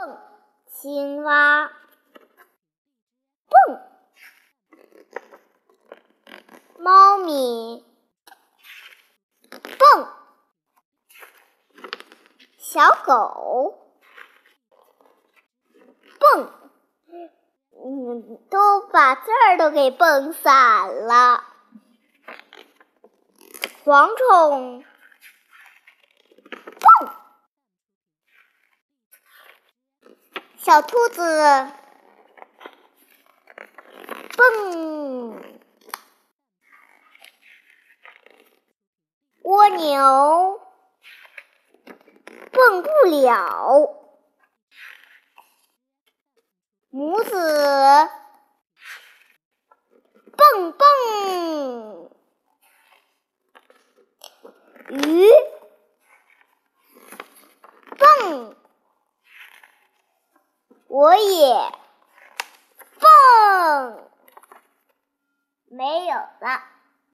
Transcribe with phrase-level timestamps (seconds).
[0.00, 0.18] 蹦，
[0.66, 1.70] 青蛙，
[3.50, 3.80] 蹦，
[6.78, 7.84] 猫咪，
[9.50, 10.08] 蹦，
[12.56, 13.92] 小狗，
[16.18, 16.50] 蹦，
[17.84, 21.44] 嗯，都把字儿都给蹦散了。
[23.84, 24.82] 蝗虫，
[26.80, 27.10] 蹦。
[30.62, 31.22] 小兔子，
[34.36, 35.40] 蹦；
[39.40, 40.60] 蜗牛，
[42.52, 43.90] 蹦不了；
[46.90, 47.30] 母子，
[50.36, 52.10] 蹦蹦；
[54.90, 55.26] 鱼，
[57.96, 58.54] 蹦。
[60.90, 61.72] 我也
[62.98, 64.10] 蹦，
[65.66, 66.79] 没有了。